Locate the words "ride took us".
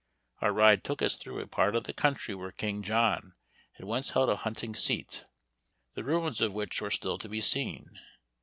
0.51-1.15